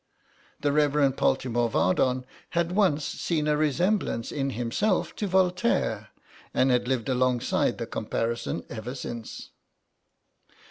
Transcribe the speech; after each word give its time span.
The 0.61 0.71
Rev. 0.71 1.15
Poltimore 1.15 1.69
Vardon 1.69 2.25
had 2.57 2.71
once 2.71 3.05
seen 3.05 3.47
a 3.47 3.55
resemblance 3.55 4.31
in 4.31 4.49
himself 4.49 5.15
to 5.17 5.27
Voltaire, 5.27 6.07
and 6.55 6.71
had 6.71 6.87
lived 6.87 7.07
alongside 7.07 7.77
the 7.77 7.85
comparison 7.85 8.63
ever 8.67 8.95
since. 8.95 9.51